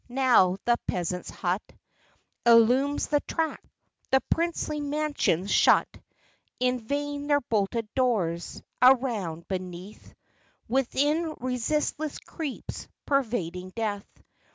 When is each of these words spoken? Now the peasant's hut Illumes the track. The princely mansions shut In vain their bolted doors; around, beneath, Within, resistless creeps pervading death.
Now 0.09 0.57
the 0.65 0.79
peasant's 0.87 1.29
hut 1.29 1.61
Illumes 2.43 3.09
the 3.09 3.19
track. 3.19 3.61
The 4.09 4.19
princely 4.31 4.79
mansions 4.81 5.51
shut 5.51 5.85
In 6.59 6.79
vain 6.79 7.27
their 7.27 7.41
bolted 7.41 7.87
doors; 7.93 8.63
around, 8.81 9.47
beneath, 9.47 10.15
Within, 10.67 11.35
resistless 11.39 12.17
creeps 12.17 12.87
pervading 13.05 13.73
death. 13.75 14.07